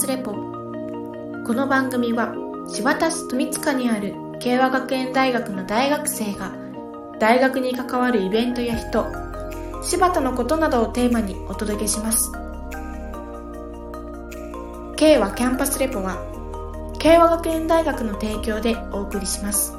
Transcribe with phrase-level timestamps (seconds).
[0.00, 0.32] スレポ。
[0.32, 2.34] この番組は
[2.66, 6.54] 柴田市富塚にある慶和学園大学の大学生が
[7.18, 9.04] 大学に関わるイベントや人
[9.82, 12.32] 柴田のことなどをテーマにお届けします。
[14.96, 16.16] 慶和キャンパスレポは
[16.98, 19.76] 慶和学園大学の提供でお送りします。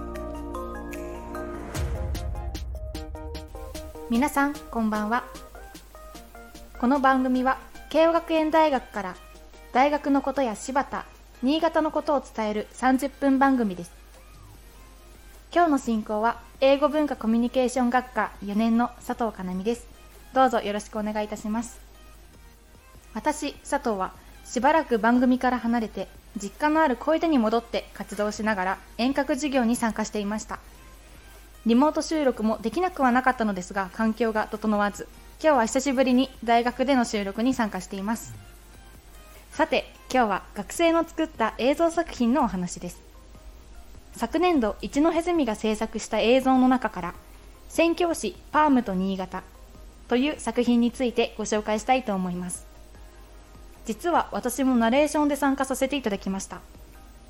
[4.08, 5.24] 皆さんこんばんは。
[6.80, 7.58] この番組は
[7.90, 9.16] 慶応学園大学から
[9.74, 11.06] 大学のことや柴田
[11.42, 13.92] 新潟のことを伝える30分番組です。
[15.54, 19.88] 今日の進行は英語文化コミュニケーション学科4年の佐藤かなみです。
[20.34, 21.80] どうぞよろしくお願いいたします。
[23.14, 24.12] 私佐藤は
[24.44, 30.60] しばらく番組から離れて実家のある小出に戻って活動しながら遠隔授業に参加していました。
[31.66, 35.08] リモート収録もできなくはなかったのですが環境が整わず
[35.42, 38.51] 今日は久しぶりに大学での収録に参加しています。
[39.52, 43.02] さて今日は学生の作った映像作品のお話です。
[44.14, 47.14] 昨年度一戸ゼミが制作した映像の中から
[47.68, 49.44] 宣教師パームと新潟
[50.08, 52.66] という作品についてご紹介したいと思います。
[53.86, 56.62] 実は私もナレーションで参加させていただきました。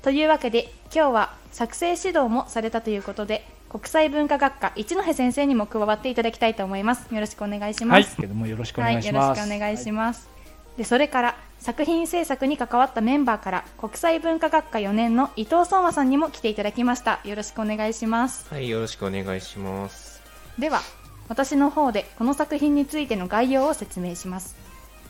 [0.02, 7.12] というわけで今日は作成指導もされたということで国際文化学科一戸先生にも加わっていただきたいと思います。
[7.12, 10.32] よろしくお願いします、はい、もよろしくお願いします、はい、よろしくお願いします、は
[10.76, 17.20] い、でそれから作品制作に関わったメンバーから国際文化学科4年の伊藤相馬さんにも来ていただきました。
[17.22, 18.52] よろしくお願いします。
[18.52, 20.20] はいよろしくお願いします。
[20.58, 20.80] では
[21.28, 24.56] 私の方でこの作品についての概要を説明します。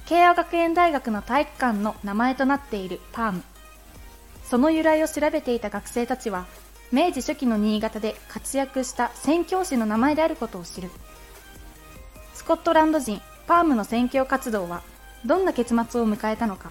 [0.05, 3.43] 慶応学園大学の体育館の名前となっているパーム。
[4.45, 6.45] その由来を調べていた学生たちは
[6.93, 10.91] 明治初期の新潟で活躍した宣教師の名前であることを知る。
[12.35, 14.83] スコットランド人パームの宣教活動は
[15.25, 16.71] どんな結末を迎えたのか。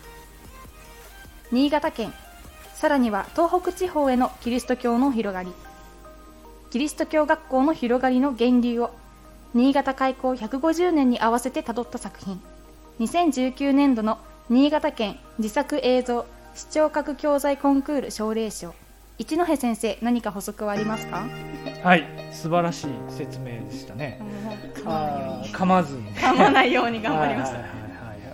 [1.51, 2.13] 新潟県
[2.73, 5.51] さらには東北地方へのキリスト教の広がり。
[6.69, 8.91] キリスト教学校の広がりの源流を
[9.53, 12.41] 新潟開校150年に合わせてたどった作品。
[12.99, 14.17] 2019年度の
[14.49, 16.25] 新潟県自作映像
[16.55, 18.73] 視聴覚教材コンクール奨励賞。
[19.17, 21.25] 一戸先生何か補足はありますか？
[21.83, 24.19] はい素晴らしい説明でしたね。
[24.73, 26.15] 噛まずに。
[26.15, 27.59] 噛まないように頑張りました、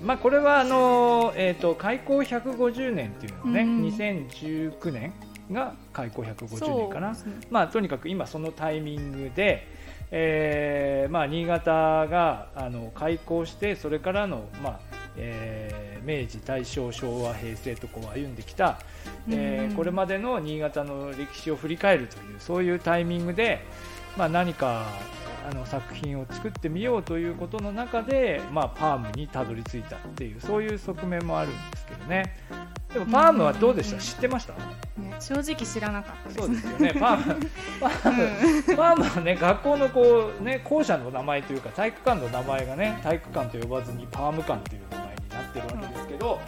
[0.02, 5.14] まあ、これはあの、えーと、開校150年っていうのね、うん、2019年
[5.52, 7.18] が開校150年かな、ね、
[7.50, 9.68] まあ、とにかく今そのタイミングで、
[10.12, 14.80] えーまあ、新潟があの開校してそれからの、まあ
[15.18, 18.80] えー、明治大正昭和平成とこう歩んできた、
[19.30, 23.66] えー、これまでの新潟の歴史を振り返るというそういうタイミングで、
[24.16, 24.86] まあ、何か
[25.50, 32.36] あの作品を作ってみようということの中で、まあ、パームにたどり着いたっていうそういう側面もあるんですけどね。
[32.94, 36.94] でもパームはどうでした、知ってました、ね、正直知らなかったそうですよね。
[37.00, 37.50] パーム
[37.80, 46.40] パームパームはね学校のこう、ね、校舎の名前というか体育館の名前がね体育館と呼ばずにパーム館という名前になってるわけですけど、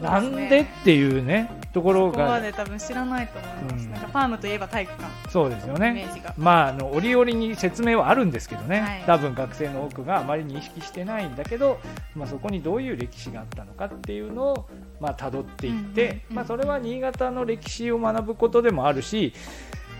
[0.00, 5.30] なんでっていうねところがここまで多分知らないと思います、うん、なんかファームといえば体育館。
[5.30, 6.06] そうですよね。
[6.36, 11.78] まああの折々に説明はあるんですけどね、はい、多分学生の多くがあまり認識してないんだけど、
[12.14, 14.68] まあ、そこにどういう歴史があったのかっていうのを
[15.00, 19.32] まあ辿っていって、まあ、それは新潟の歴史を学ぶことでもあるし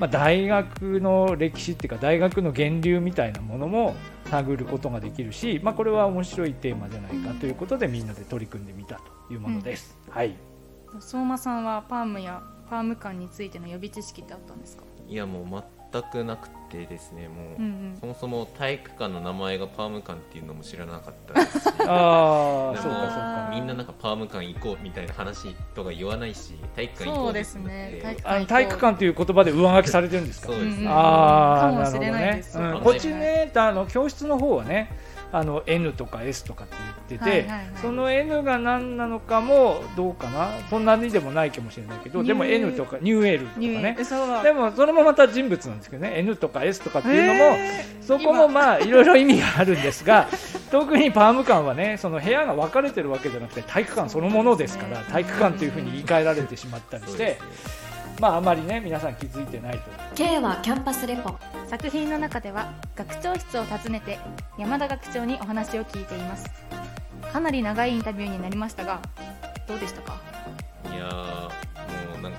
[0.00, 3.94] まあ、大学の歴史っていうか大学の源流みたいなものも
[4.30, 9.02] 探ることができるし、まあ、これは面白いテーマじゃないかということでみんなで取り組んでみたと
[9.32, 9.98] いうものです。
[10.08, 10.49] うん、はい
[10.98, 14.84] 相馬さんはパームやパーム感についての予備知識ってあったんですか？
[15.08, 15.62] いやもう
[15.92, 21.66] 全くなくてですねもう、うんうん、そもそも体育館の名前がパーム館っていうのも知らなかったですし。
[21.80, 23.50] ああそうかそうか。
[23.52, 28.16] みんななんかパーム館行こうみたいな話とか言わないし体育館行こうですね。
[28.22, 30.46] 体育館という言葉で上書きされてるんですか？
[30.48, 34.96] そうですね、ああなるほどね、うん、こっちねあの教室の方はね
[35.32, 36.74] あの N とか S とかって
[37.08, 40.48] 言ってて、はいはいはい、その N が何なのかもどうかな？
[40.68, 43.96] そんなにでもないかもしれないけどでも N とかニューエルとかね。
[44.42, 46.14] でもそれもまた人物なんですけどね。
[46.16, 47.56] N とか S とかっていうのも
[48.02, 50.28] そこもまあいろいろ意味があるんですが
[50.72, 57.38] 特にパーム館はねその部屋が分かれてるわけじゃなくて体育館そのものですから体育館というふうに言い換えられてしまったりして。
[58.20, 59.80] まああまりね皆さん気づいてないと
[60.14, 61.34] K はキャンパスレポ。
[61.66, 64.18] 作品の中では学長室を訪ねて
[64.58, 66.50] 山田学長にお話を聞いています。
[67.32, 69.00] かなり長いインタビューになりましたが
[69.66, 70.20] どうでしたか？
[70.92, 72.38] いやもうなんか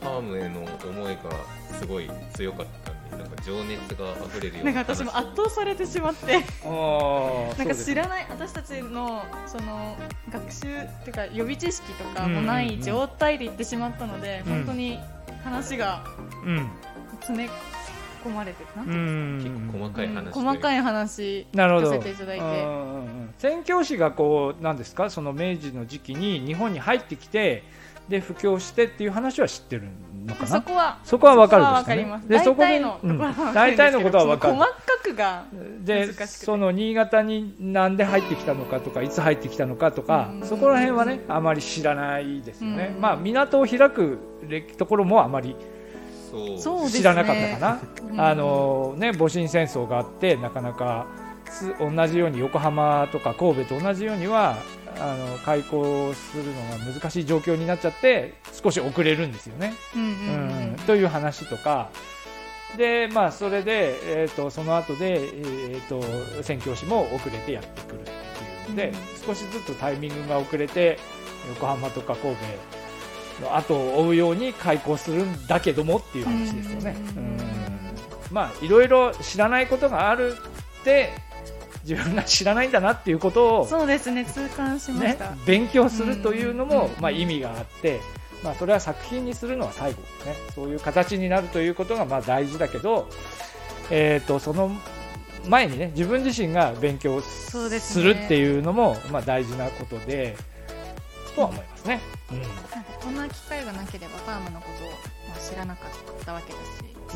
[0.00, 1.30] ファームへの思いが
[1.78, 6.32] すごい強かったんでなんか情熱が溢れるようななんか私も圧倒されてしまって。
[6.32, 9.96] なんか知らない、私たちのその
[10.32, 14.98] 学習っていうか予備知識とかもない状態で行ってしまったので、うん、本当に
[15.44, 16.04] 話が
[17.20, 17.50] 詰め
[18.24, 18.68] 込まれてる。
[18.76, 22.66] な結構細かい話、細かい話聞かせていただいて。
[23.38, 25.08] 宣教師がこうなんですか？
[25.08, 27.62] その明治の時期に日本に入ってきて
[28.10, 29.84] で布教してっていう話は知ってる
[30.26, 30.46] のかな？
[30.48, 32.38] そこはそこは分かるんですね。
[32.38, 32.82] でそこで
[33.54, 34.54] 大体のことは分かる。
[34.54, 35.44] 細かくが
[35.80, 42.94] でその新潟になんで入ってきたのかとかいつ入ってきたのかとかそこら辺はねあまり知らないですよね。
[42.98, 44.18] まあ港を開く
[44.76, 45.56] ところもあまり
[46.92, 47.80] 知らなかったか
[48.16, 51.06] な、あのね戊辰戦争があってなかなか
[51.80, 54.56] 同じように横浜とか神戸と同じようには
[54.98, 59.74] あの開校するのが難しい状況になっちゃって少し遅れるんですよね。
[59.94, 61.90] うんという話とか。
[62.76, 68.12] でまあそれで、えーと、その後で、えーと、宣教師も遅れてやってくるってい
[68.66, 68.94] うので、うん、
[69.26, 70.98] 少しずつタイミングが遅れて
[71.48, 76.96] 横浜とか神戸の後を追うように開校するんだけどもっていう話ですよね。
[77.16, 77.38] うん、
[78.30, 80.36] まあいろいろ知らないことがある
[80.80, 81.10] って
[81.90, 88.00] 自分が知らないんだなっていうことをそうですね痛感しました、ね、勉強するというのも、まあ、意味があって、
[88.44, 93.08] まあ、それは作品にするのは最後、ね、そういう形になるということがまあ大事だけど、
[93.90, 94.70] えーと、その
[95.48, 97.58] 前にね自分自身が勉強す
[98.00, 100.36] るっていうのも、まあ、大事なことで
[101.34, 102.00] とは思いますね。
[102.30, 102.56] うん、なんか
[103.00, 106.64] こんな機会がなければファームのことを、まあ、知らなかったわけだし。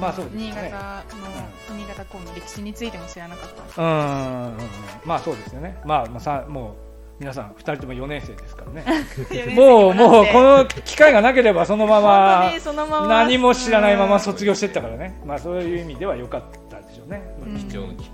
[0.00, 1.04] まあそうですね、新潟
[1.70, 3.82] の、新潟港の歴史についても知らなかった。
[3.82, 4.58] うん、
[5.04, 5.80] まあそうですよね。
[5.84, 6.84] まあ、まあ、さもう
[7.20, 8.84] 皆さん2人とも4年生ですからね。
[9.54, 12.50] もうもうこの機会がなければそのまま
[13.06, 17.22] 何も知らないまま卒業していったからね、まあ、そういう意味では良かったでしょうね、
[17.70, 18.10] 貴重な機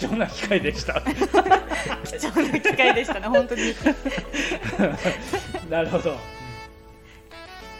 [0.00, 1.02] 貴重な機会でした。
[1.04, 3.74] 貴重な機会でしたね本当に。
[5.68, 6.16] なるほど。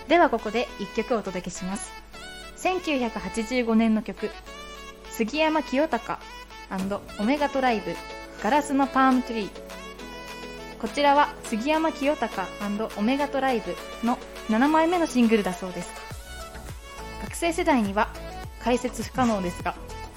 [0.07, 1.91] ではここで1曲お届けします。
[2.59, 4.31] 1985年の曲
[5.11, 6.21] 杉山清隆
[7.19, 7.97] オメガトライブ
[8.43, 9.51] ガラスのパームトリー。
[10.79, 12.49] こちらは杉山清隆
[12.99, 13.75] オメガトライブ
[14.07, 14.19] の
[14.51, 15.91] 7枚目のシングルだそうです。
[17.23, 18.11] 学生世代には
[18.63, 19.75] 解説不可能ですが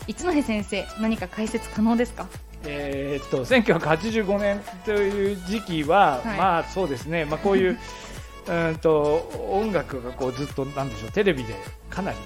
[0.07, 2.27] 一戸先生何か解説可能ですか？
[2.65, 7.77] えー、っと1985年という時期は、はい、まあそうですね、まあ、こういう
[8.47, 11.55] うんと音楽がこうずっとなんでしょうテレビで
[11.89, 12.17] かなり、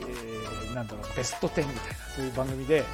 [0.00, 2.84] えー、なんだろうベスト10みたいなそういう番組で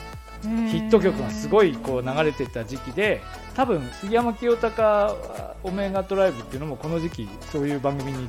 [0.42, 3.20] ヒット曲がすごいこう流れてた時期で
[3.54, 5.14] 多分杉山清隆
[5.62, 8.26] オメガトライブっていうのもこの時期そういう番組に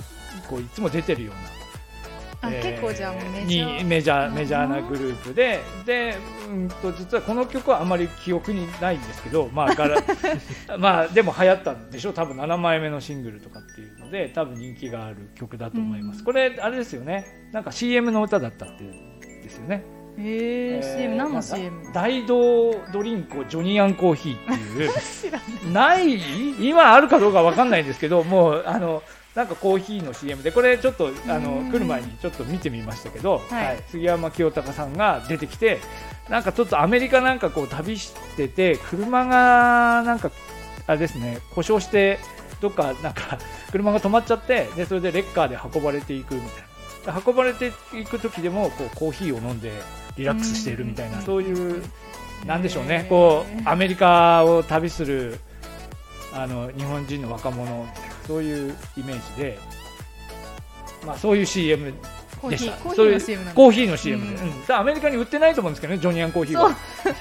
[0.47, 1.62] こういつも出てるような
[2.49, 3.85] 結構じゃあメジャー。
[3.85, 6.17] メジャーメジャーなグループでで、
[6.49, 10.01] うんと実はこの曲はあまり記憶にないんですけど、まあ、から
[10.77, 12.09] まあでも流行ったんでしょ？
[12.11, 17.25] う多分7枚目のシングルとかっていうので多分人気がある曲だと思います、うん、これあれですよね。
[17.51, 19.83] なんか CM の歌だったっていうんですよね。
[20.17, 21.91] へえー、CM 何の CM?
[21.91, 25.71] 大道ドリンクジョニーアンコーヒーっていう。
[25.73, 26.19] ない？
[26.59, 29.01] 今あるかどうかわかんないんですけどもうあの
[29.35, 35.79] なんかコーヒーの CM でこれちょっとあの来る前にちょっと見てみましたけど、はい、はい、杉山清隆さんが出てきて
[36.29, 40.31] なんかちょっとアメリカなんかこう旅してて車がなんか
[40.85, 42.19] あれですね故障して
[42.61, 43.39] どっかなんか
[43.71, 46.73] 車が止まっちゃってでそれでレッカーで運ばれていくみたいな。
[47.25, 49.73] 運ばれていく時でもこうコーヒーを飲んで
[50.15, 51.83] リラックスしているみたいなそういう
[52.45, 53.05] なんでしょうね。
[53.09, 55.39] こうアメリカを旅する
[56.33, 57.85] あの日本人の若者
[58.27, 59.59] そういうイメージで、
[61.05, 61.93] まあ、そういう CM
[62.49, 62.73] でした。
[62.77, 66.75] コーヒーの CM コーヒーの CM で、うん、アメリカに売ってないと思うんですけどねジョニーアンコーヒーは。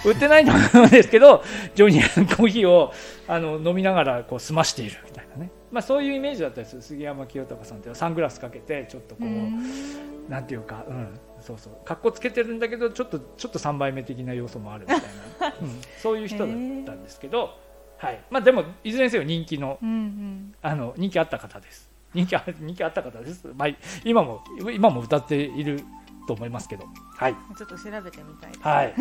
[0.04, 1.42] 売ってないと思うんですけど
[1.74, 2.92] ジョニーアンコーヒーを
[3.28, 11.72] あの飲みながらこう済ましているみたいなね、まあ、そういうイメージだったです杉山清隆さんってサングラスかけてちょっとこうなんていうか、うん、そうそう。
[11.84, 15.00] 格好つけてるんだけどちょっとちょっと3倍目的な要素もあるみたい
[15.40, 16.54] な、うん、そういう人だった
[16.92, 17.58] んですけど。
[18.02, 18.20] はい。
[18.30, 21.88] まあ、でもいずれにせよ人気のうんうん、あの人気あった方です。
[22.12, 23.68] 人気あ人気あった方です、まあ、
[24.04, 24.44] 今も
[24.74, 25.82] 今も歌っている
[26.26, 26.84] と思いますけど、
[27.16, 28.50] はい、ちょっと調べてみたい。
[28.50, 28.94] です、はい、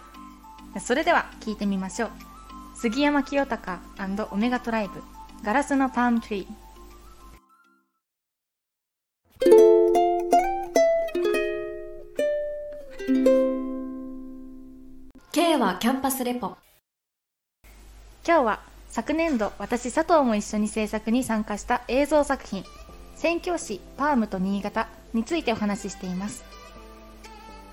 [0.80, 2.10] それでは聞いてみましょう。
[2.74, 3.78] 杉山清隆
[4.30, 5.02] オメガトライブ。
[5.42, 6.66] ガラスのパームツリー。
[15.32, 16.56] K はキャンパスレポ
[18.26, 22.64] 今日は昨年度私佐藤も一緒に制作に参加した映像作品
[23.14, 26.42] 「宣教師パームと新潟」についてお話ししています。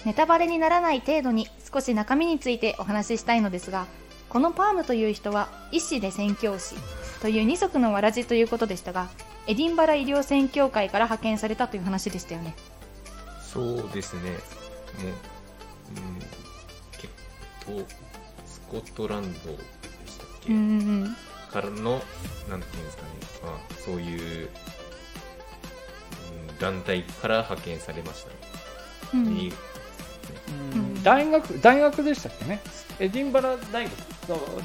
[0.06, 3.88] ネタバレにならない程度に少し中身についてお話ししたいのですが
[4.30, 6.76] このパームという人は医師で宣教師
[7.20, 9.10] という二足のわらじということでしたが
[9.48, 12.54] エディンバラ医療宣教会から派遣されたという話でしたよね。
[13.42, 14.22] そうですね。
[14.22, 14.38] もう、
[15.98, 16.20] うん、
[16.92, 17.08] 結
[17.66, 17.88] 構
[18.46, 19.58] スコットランド
[20.46, 20.62] け、うんう
[21.06, 21.16] ん、
[21.52, 22.02] からの
[22.50, 23.10] なんていうんですかね、
[23.44, 24.50] まあ、そういう、
[26.50, 28.32] うん、団体から派遣されました、
[29.16, 29.52] うん、
[31.04, 32.60] 大学大学でしたっけね？
[33.00, 33.94] エディンバラ大学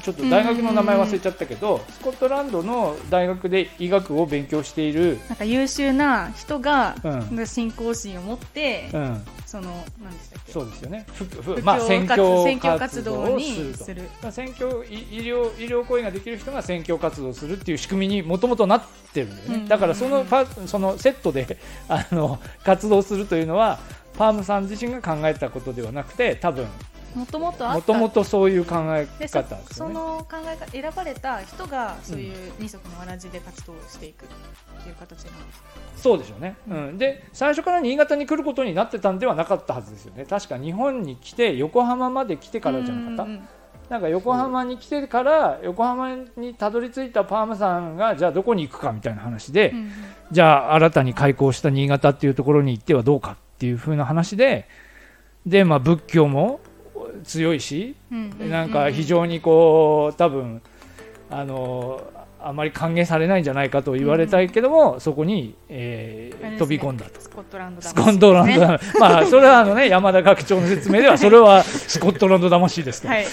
[0.01, 5.19] ちょっと大学の名前忘れちゃったけど、スコットランドの大学で医学を勉強している。
[5.27, 10.51] なんか優秀な人が、うん、信仰心を持って、うん、その何でしたっけ？
[10.51, 11.07] そうですよね。
[11.63, 12.45] まあ、宣教
[12.77, 23.79] 活動にするまあ、宣教医療医療行為ができる人が宣教活動するっていう仕組みにもともとなってるんだよね、だからそのパそのセットであの活動するというのは
[24.19, 26.67] パームさん自身が考えたことではなくて多分
[27.15, 34.27] もともともともとそういう考え方、ね、その考え方選ばれた人がそういう二足のわらじで活動していくっ
[34.83, 40.25] ていう形なんですか、そうでしょうね、うん、で最初から新潟に来ることになってたんではなかったはずですよね。
[40.25, 43.43] 確か日本に来て横浜まで来てからじゃなかった、
[43.89, 49.91] なんか横浜に来てから横浜にたどり着いたパームさんがじゃあどこに行くかみたいな話で、うん。
[50.31, 54.67] じゃあ新たに開港した新潟っていうところに行ってはどうかっていう風な話で
[55.45, 56.59] で、まあ、仏教も
[57.23, 57.95] 強いし、
[58.39, 60.61] なんか非常にこう多分
[61.29, 62.01] あの
[62.41, 67.19] あまり歓迎されないんじゃないかと言われたいけども、うん、そこに、えー、飛び込んだと。
[67.19, 68.67] スコットランド、ね、スコットランド、
[68.99, 73.25] まあそれはあのね山田学長の説明ではそれはスコットランド魂ですと、はい、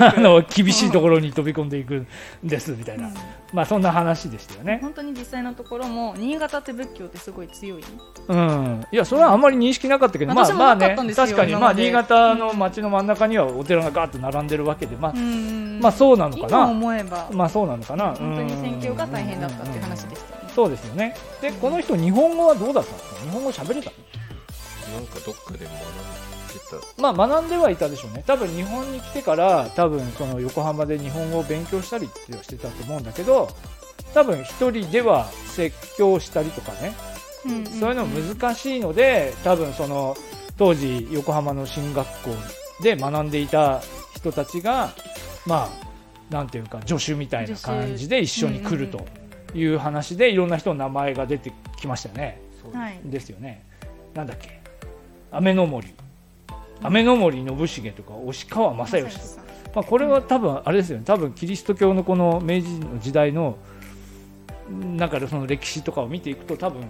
[0.00, 2.06] あの厳しいところに飛び込んでいくん
[2.42, 3.14] ですみたいな、うん、
[3.52, 4.78] まあそんな話でしたよね。
[4.80, 7.84] 本当に実際のところも新潟って仏教ってすごい強い。
[8.28, 11.54] うん、いやそれはあんまり認識なかったけど、まあまあね確かに。
[11.54, 16.66] まあ新潟の街の真ん中にはお寺がガーッと並んでるわけで、まあまあそうなのかな。
[16.68, 17.28] 思えば。
[17.32, 18.14] まあそうなのかな。
[18.14, 20.52] 本当に宣教が大変だったっていう話でしたね。
[20.54, 21.14] そうですよね。
[21.40, 23.20] で、この人日本語はどうだったんですか。
[23.20, 23.90] 日本語喋れた
[24.92, 25.66] なんかどっかで学んで
[26.96, 27.02] た。
[27.02, 28.24] まあ学んではいたでしょうね。
[28.26, 33.48] 多分日本に来てから多分その横浜で日本語を勉強したりってしてたと思うんだけど、
[34.14, 36.94] 多分一人では説教したりとかね。
[37.78, 40.16] そういうの難しいので、多分その
[40.56, 42.30] 当時横浜の進学校
[42.82, 43.80] で学んでいた
[44.16, 44.90] 人たちが
[45.46, 45.86] まあ
[46.30, 49.06] なんていうか助手みたいな感じで一緒に来ると
[49.54, 52.40] いう話でいろんな人の名前が出てきましたよね。
[53.04, 53.64] ですよね。
[54.14, 54.60] なんだっけ？
[55.30, 55.94] 雨の森。
[56.82, 57.46] 雨の森信
[57.82, 61.04] 繁とか押川正義とか、まあ、これは多分あれですよね。
[61.06, 63.56] 多分キリスト教のこの明治の時代の
[64.70, 66.82] 中でその歴史とかを見ていくと多分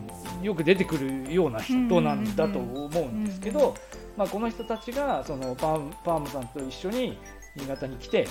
[0.43, 3.75] よく出てくるような人なんだと思うんですけど、
[4.17, 7.19] まあ、この人たちがそのパーパームさんと一緒に
[7.55, 8.27] 新潟に来て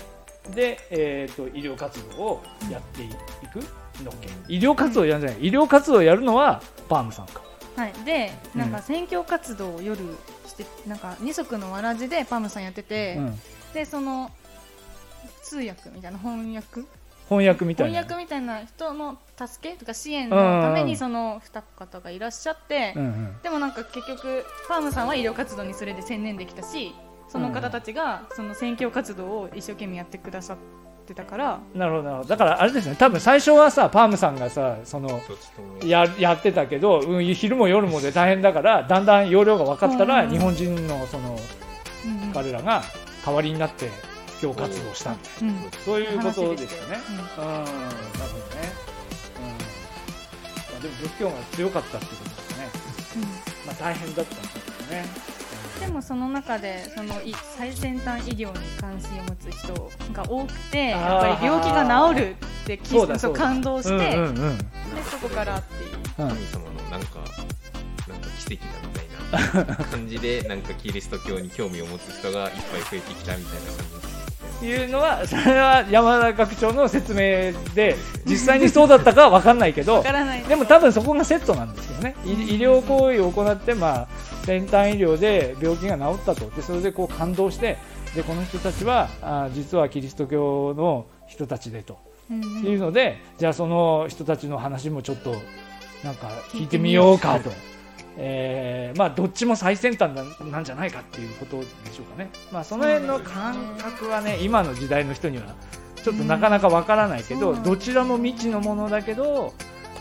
[0.51, 3.07] で、えーと、医療活動をやってい
[3.51, 3.65] く。
[4.03, 4.11] の
[4.49, 7.41] 医療活動をやるんじゃない、医療活動をやるのはパームさんか。
[7.77, 10.01] はい、でなんか選挙活動を夜
[10.45, 13.39] してなんか二足のわらじでパームさんやってて、うん、
[13.73, 14.31] でその
[15.43, 16.85] 通訳みたいな翻訳？
[17.29, 18.01] 翻訳みたいな。
[18.01, 26.93] 翻訳みたいな人の助けとか支援のためにその二方がいらっしゃって、うんうん、でもなんか結局パームさんは医療活動にそれで専念できたし
[27.27, 30.57] その方たちがその選挙活動を一生懸命やってくださっ
[31.05, 31.59] てたから。
[31.73, 35.21] なるほどだからあれですね多分最初はさパームさんがさその
[35.83, 41.37] ややってたけど、うん、昼も夜もで大変だからだんだん容量が分かったら、日本人のその、
[42.25, 42.83] うん、彼らが
[43.25, 43.89] 代わりになって
[44.37, 45.11] 布教活動した。
[45.11, 45.17] うん、
[45.83, 46.97] そういうことですよね。
[47.09, 48.73] うん、なるほどね。
[49.37, 52.69] うん、まあ、でも仏教が強かったってことですね。
[53.15, 53.29] うん、ま
[53.71, 55.44] あ大変だったんですね。
[55.79, 57.15] でもその中でその
[57.57, 59.73] 最先端医療に関心を持つ人
[60.13, 64.63] が多くてやっぱり病気が治るってそうそう感動して、うんうんうん、で
[65.09, 67.19] そこからっていう神様のなんか
[68.07, 74.15] なんか奇跡だみたいな感じでなんかキリスト教に興味を持つ人がいっぱい増えてきたみたいな感じです
[74.63, 80.03] いうのはそれは山田学長の説明で実際にそうだったかは分かんないけど
[80.47, 84.07] でも多分そこがセットなんですよね医療行為を行って、まあ、
[84.45, 86.49] 先端医療で病気が治ったと。
[86.51, 87.77] でそれでこう感動して
[88.15, 91.97] でこの人たちはあ実はキリスト教の人たちでと、
[92.29, 95.35] いうのでじゃあその人たちの話もちょっと
[96.03, 97.19] なんか聞いてみよう。
[97.19, 97.51] かと。
[98.17, 100.11] えー、まあどっちも最先端
[100.49, 105.43] なんじゃないかっていうことでしょうかね、まあ、その辺の感覚はね今の時代の人には
[106.01, 109.53] ちょっとなかなかわからないけど、どちらも未知のものだけど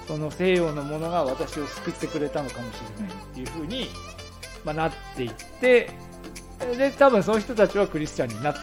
[0.06, 3.88] その西洋のものが私を救ってくれたのかもしれないっていうふうに、
[4.64, 5.90] まあ、なっていって
[6.78, 8.54] で多分そういう人たちはクリスチャンになっ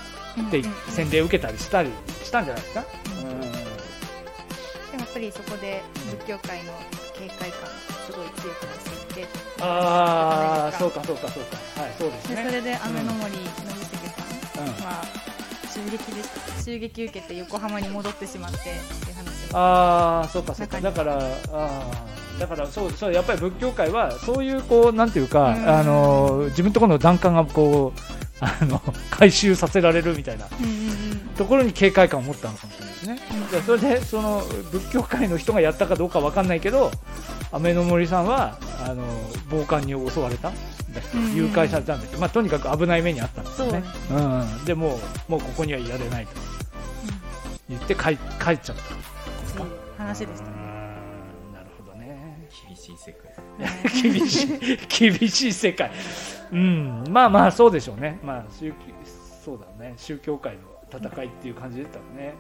[0.50, 1.90] て洗礼を受けたりしたり
[2.24, 3.54] したんじゃないですか、うん、でも
[5.00, 6.74] やっぱりそこで仏教界の
[7.14, 7.70] 警戒感
[8.08, 8.76] すごい強くなっ
[9.14, 9.28] ていて。
[9.60, 11.04] ああそうか？
[11.04, 12.46] そうかそうかはいそうですね。
[12.48, 13.52] それで雨の森信茂
[14.56, 15.04] さんは、
[15.72, 18.70] 襲撃でした襲撃受けて横浜に戻ってしまってって
[19.12, 20.82] いう話ああそうかそうか。
[20.82, 21.20] だから
[21.52, 21.82] あ
[22.40, 28.00] だからそうそうやっぱり仏教界はそういうこうなんていうか、うあの自分のところの檀家がこう
[28.40, 30.48] あの回収させられるみたいな
[31.38, 33.20] ところに警戒感を持ったのかもしれないですね。
[33.54, 36.92] うん、それでその仏教界の人がやったかどうかわかんないけど
[37.52, 39.04] 雨の森さんはあの
[39.50, 40.52] 暴漢に襲われた
[41.36, 43.84] 誘拐されたんだけど、まあ、とにかく危ない目にあったんですよね。
[44.10, 46.32] ううん、でももうここにはいられないと
[47.70, 49.02] 言って帰帰っちゃった。
[50.04, 50.61] 話でしたね。
[52.98, 54.12] 厳しい世界。
[54.12, 55.92] 厳しい厳しい世界。
[56.52, 58.20] うんまあまあそうでしょうね。
[58.24, 58.74] まあ宗
[59.44, 59.94] そうだね。
[59.98, 62.36] 宗教界の戦いっていう感じだったね。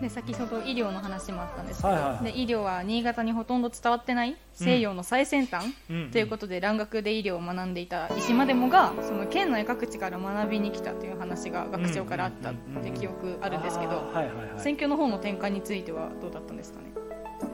[0.00, 14.10] で先ほど医療の話もあったんですけど、はいはい、で医療は新潟にほとんど伝わってない西洋の最先端、うん、ということで蘭学で医療を学んでいた石間でもがその県内各地から学びに来たという話が学長からあったって記憶あるんですけど
[14.56, 16.86] 選挙の方の転換についてはどうだったんですかね？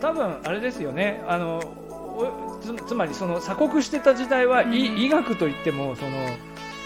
[0.00, 1.24] 多分あれですよね。
[1.26, 1.62] あの
[2.86, 6.10] つまりその鎖国してた時代は、うん、医学といってもその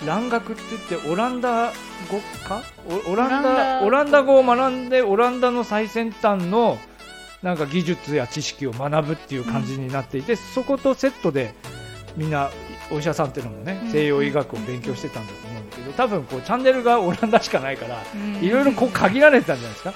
[0.06, 1.72] 蘭学って言ってオランダ
[2.10, 2.62] 語か？
[3.06, 3.82] オランダ。
[3.82, 6.78] オランダ語を学んでオランダの最先端の
[7.42, 11.54] なんか技術や知識を学ぶっていう感じになっていて、うん、そことセットで
[12.16, 12.50] みんな
[12.90, 18.02] お医者さんっていうのもね、西洋医学を勉強してたんだと思うんだけど多分こうチャンネルがオランダしかないから
[18.40, 19.94] いろいろこう限られてたんじゃないですか？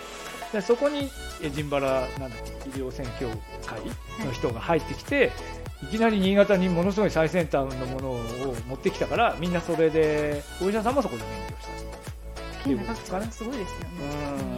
[0.53, 1.11] でそこに
[1.45, 2.37] エジンバラなんだ
[2.67, 3.29] 医療宣教
[3.67, 3.81] 会
[4.25, 5.31] の人が入ってきて、
[5.83, 8.21] いきなり新潟にものすごい最先端のものを
[8.67, 13.29] 持ってきたからみんなそれでお医者さんもそこで勉強したっていうことですかね。
[13.31, 13.87] すごいですよね。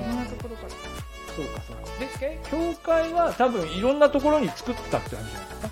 [0.00, 0.68] いろんなところから。
[0.68, 1.82] そうかそうか。
[2.20, 5.70] で教会は多分いろんなところに作ったって話じゃないですか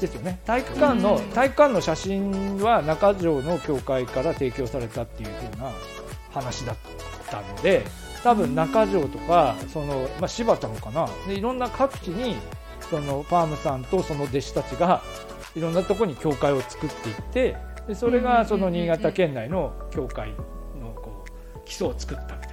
[0.00, 0.40] ですよね。
[0.44, 5.70] 体育館の、体育館の写真は中条の教会から提供されたっていうふうな
[6.32, 6.76] 話だっ
[7.30, 7.86] たので
[8.24, 12.36] 多分中条とかその、まあ、柴田もかなでいろんな各地に
[12.80, 15.02] そのパームさんとその弟子たちが
[15.54, 17.56] いろんなところに教会を作っていって
[17.86, 20.30] でそれがその新潟県内の教会
[20.80, 21.24] のこ
[21.56, 22.43] う基礎を作った。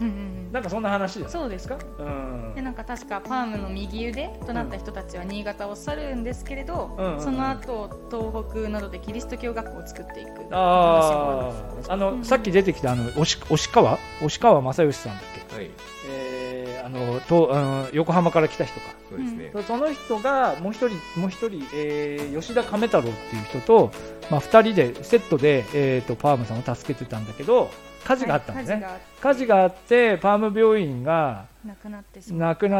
[0.00, 1.68] うんうん、なんかそんな話ですそうです。
[1.68, 11.52] か、うん、でなんか確かパームの右腕となった人たちは新潟を去るんですけれど、うん、その後東北などでキリスト教学校を作っていくあ
[11.88, 13.24] あの、うん、さっき出てきたあの押
[13.72, 13.98] 川？
[14.22, 15.70] 押川正義さんだっけ、はい。
[16.10, 18.98] えー、あのとあの横浜から来た人か。
[19.08, 23.90] そうですね、その人がもう一人もう一人、えー、吉田亀太郎っていう人と、
[24.30, 27.70] まあ、2人でセットで、えーと、パームさんを助けてたんだけど
[28.04, 32.04] 火事があったんですね、はい、火事があってパーム病院がなくなっ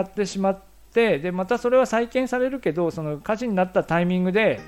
[0.08, 0.60] てしまっ
[0.92, 4.60] てでまたそれは再建されるけどその火事になったタイミングで、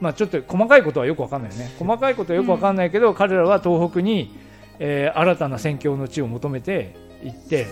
[0.00, 1.72] まあ、ちょっと細かいことはよく分かんないよね。
[1.78, 4.36] 細かいことはよく分かんないけど、うん、彼らは東北に、
[4.78, 7.66] えー、新たな宣教の地を求めて行って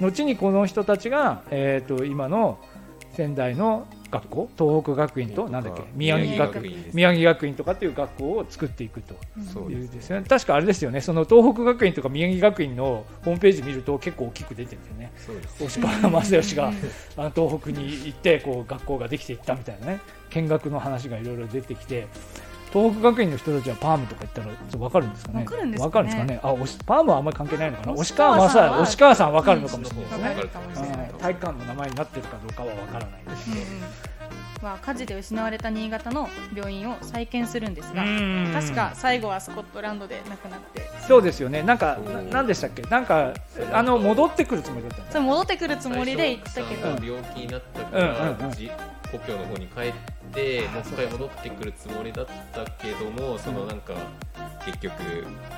[0.00, 2.58] 後にこの人たちが、えーと今の
[3.12, 4.50] 仙台の学校？
[4.58, 5.82] 東北学院となんだっけ？
[5.94, 6.90] 宮城学院。
[6.92, 9.14] 宮城学院とかっていう学校を作っていくと。
[9.70, 10.22] いうですね。
[10.28, 11.00] 確かあれですよね。
[11.00, 15.12] その東北学院とか宮城学院のホームページ見ると結構大きく出てるんだよね。
[15.60, 16.72] 押川正義が
[17.16, 20.00] あの東北に行ってこう学校ができていったみたいなね。
[20.30, 22.06] 見学の話がいろいろ出てきて
[22.72, 24.46] 東北学院の人たちはパームとか言ったら
[24.78, 25.44] 分かるんですかね？
[25.44, 26.40] 分かるんですかね？
[26.42, 26.54] あ、
[26.86, 27.92] パームはあんまり関係ないのかな？
[27.92, 30.42] 押川正押川さん分かるのかもしれないで
[30.74, 31.12] すね。
[31.18, 33.50] 体育館の名前になってるかどうかは分からないです。
[33.50, 34.66] けど。
[34.66, 38.04] は火事で失われた新潟の病院を再建するんですが
[38.52, 40.88] 確か最後はスコットランドで亡くなって。
[41.08, 41.64] そうですよね。
[41.64, 41.98] なんか
[42.30, 42.82] 何でしたっけ？
[42.82, 43.34] なんか
[43.72, 46.88] あの戻ってくるつもりだったそう戻ってくるつもりで行ったけど。
[47.04, 48.36] 病気になったから、
[49.10, 49.92] 故郷の方に帰っ
[50.32, 53.94] てもう一回戻ってくるつもりだったけどもそのなんか
[54.64, 54.92] 結局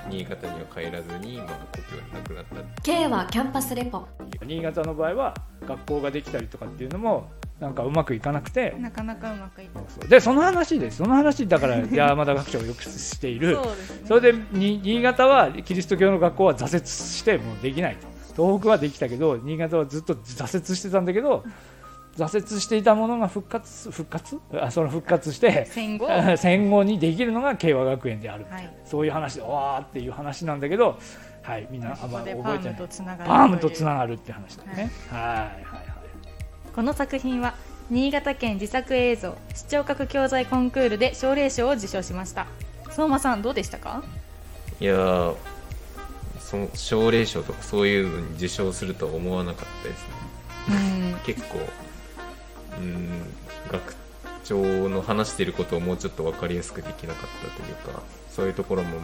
[0.08, 2.82] 新潟には帰らずに、まあ、故郷になくなった。
[2.82, 4.06] K はキャンパスレポ。
[4.46, 5.34] 新潟の場合は
[5.66, 8.74] 学校ができたりとかっていうのもなんかうまくいかなくて。
[8.78, 10.08] なかなかうまくいかない。
[10.08, 10.98] でその話です。
[10.98, 13.58] その話だから 山田学長をよくしている。
[14.06, 18.06] そ,、れで新潟はキリスト教の学校は挫折してもうできないと。
[18.36, 21.44] 東北はできたけど新潟はずっと挫折してたんだけど
[22.16, 24.38] 挫折していたものが復活復活？
[24.60, 26.08] あその復活して戦後？
[26.38, 30.98] 戦後にできるのが慶和学園である、はい、そういう話でわーっていう話なんだけど、
[31.42, 32.38] はい、みんなあんま覚えてない。
[32.38, 35.64] パームとつながるって話だね、はい、はいはいはい。
[36.74, 37.54] この作品は
[37.90, 42.46] 新潟県自作映像視聴覚教材コンクールで奨励賞を受賞しました。
[42.90, 44.02] 相馬さんどうでしたか？
[44.80, 45.32] いや
[46.38, 50.06] その奨励賞とかそういうのに受賞するとは思わなかったです
[50.68, 51.58] ね、うん、 結構
[52.78, 53.08] うん
[53.70, 53.96] 学
[54.44, 58.98] 長の話していることをもうちょっと分かりやすくできなかったというかそういうところも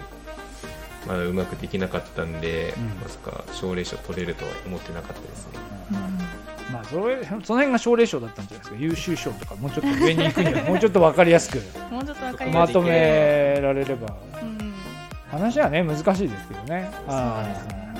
[1.06, 5.59] まだうまくできなかったんで、うん、まさか奨励賞取れるとは思ってなかったですね。
[5.90, 8.76] うん、まあ、それその辺が奨励賞だったんじゃないですか。
[8.78, 11.56] 優秀賞とかもうちょっと上に行くにはもうちょっと分かりやすく。
[11.90, 14.74] もうちょっと分かりまとめられれば、うん、
[15.30, 16.90] 話はね難しいですけどね。
[16.92, 17.90] そうですね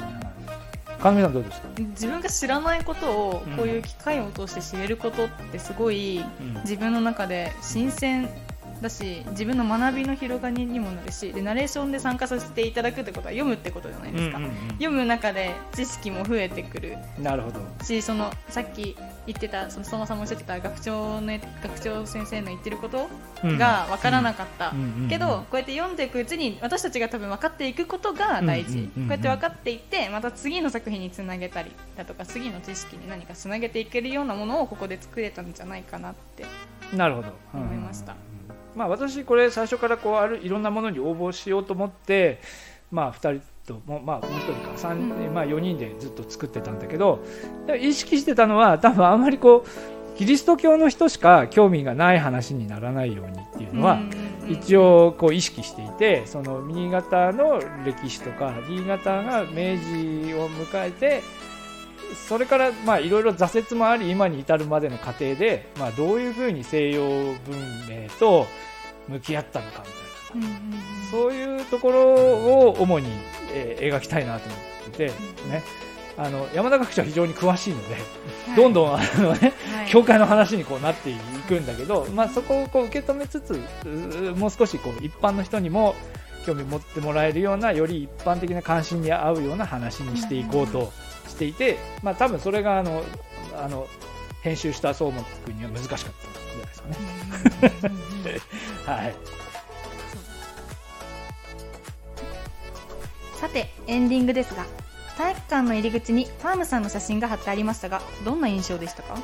[1.01, 6.25] かみさんどうですか自分が知らないことをこういう機会を通して知れることってすごい
[6.63, 8.29] 自分の中で新鮮
[8.81, 14.41] だし自分の学びの広がりにもなるしでナレーションで参加させていただくってことは読むってことじゃないですか、
[14.73, 16.97] 読む中で知識も増えてくる。
[17.19, 17.61] なるほど。
[17.85, 18.97] しそのさっき
[19.33, 23.09] 言ってたその相馬さんもおっしゃってた学長の学長先生の言ってること
[23.43, 25.09] が分からなかった、うん。
[25.09, 36.45] けどこうやって読んでいくうちに私たちが多分分かっていくことが大事、こうやって分かっていってまた次の作品につなげたりだとか次の知識に何かつなげていけるようなものをここで作れたんじゃないかなって
[36.97, 37.29] なるほど。
[37.55, 38.17] 思いました。
[38.75, 42.41] まあ、私、これ最初からこうあるいろんなものに応募しようと思って、
[42.91, 44.89] まあ、2人とも,、まあ、もう1人か。
[44.89, 47.25] 3、まあ、4人でずっと作ってたんだけど
[47.81, 54.01] 意識してたのは多分あんまりこうキリスト教の人しか興味がない話にならないようにっていうのは
[54.49, 61.23] 一応こう意識していてその新潟の歴史とか新潟が明治を迎えて
[62.29, 67.35] それからまあいろいろ挫折もあり今に至るまでの過程で、まあ、どういうふうに西洋文
[67.89, 68.47] 明と
[69.09, 69.83] 向き合ったのか
[70.33, 73.09] みたいな、そういうところを主に、
[73.53, 74.59] えー、描きたいなと思っ
[74.91, 75.07] てて、
[75.49, 75.63] ね、
[76.17, 78.01] あの山田学長は非常に詳しいので、は
[78.53, 81.15] い、どんどんあの、ねはい、教会の話にこうなってい
[81.49, 83.53] くんだけど、まあ、そこをこう受け止めつつ
[84.37, 85.95] もう少しこう一般の人にも
[86.45, 90.93] 興味持ってもらえるようなより一般的な関心に合うような話にしていこうと
[91.29, 93.03] していて、まあ、多分それがあの
[93.57, 93.87] あの
[94.43, 98.41] 編集した相馬君には難しかったんじゃないですかね。
[98.87, 99.15] はい、
[103.41, 104.65] さてエンディングですが
[105.17, 109.17] 体育館の入り口にファームさんの写真が貼ってありましたがどんな印象でしたか？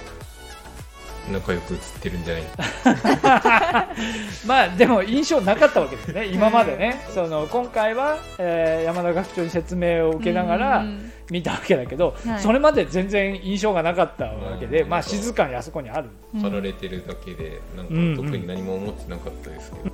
[1.30, 2.44] 仲良く写ってるんじゃない
[4.46, 6.26] まあでも印象なかったわけですね。
[6.26, 7.04] 今までね。
[7.12, 10.84] その今回は、えー、山田学長に説明を受けながら
[11.28, 16.10] 見たわけだけど、はい、それまで全然印象がなかったわけで、まあ静かにあそこにある。
[16.40, 19.92] 貼られてるだけでなんか特に何も思ってなかったですけど、うんうん、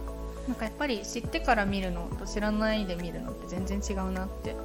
[0.49, 4.57] なんかやっぱり知ってから見るのと知らないで見るのって全然違うなって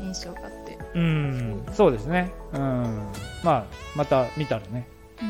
[0.00, 0.78] 印象があって。
[0.94, 2.32] うんそうですね。
[2.52, 3.12] うん。
[3.42, 3.66] まあ
[3.96, 4.86] また見たらね、
[5.20, 5.24] う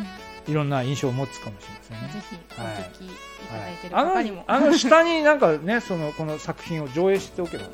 [0.51, 0.53] ん。
[0.53, 2.13] いろんな印象を持つかもしれませんね。
[2.13, 3.17] ぜひお聞きい
[3.49, 7.65] ただいてる方にも、あのあの下になんかねそのこの作品を上映しておけば。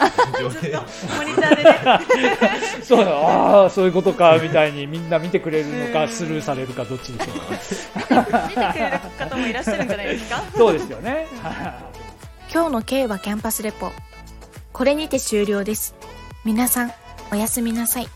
[0.00, 1.74] モニターでね
[2.82, 4.38] そうああそういうことか。
[4.40, 7.38] みたいにみんな見てくれるのかスルーされるかどっちでしょう
[8.08, 10.42] か見てくれる方もいらっしゃるんじゃないですか。
[10.56, 11.26] そうですよね。
[12.52, 13.92] 今日の K はキャンパスレポ。
[14.72, 15.94] これにて終了です。
[16.44, 16.92] 皆さん
[17.32, 18.08] おやすみなさい